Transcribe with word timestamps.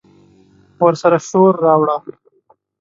ورسره 0.85 1.17
شور، 1.27 1.53
راوړه 1.65 1.95